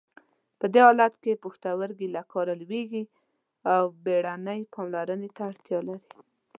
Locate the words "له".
2.15-2.21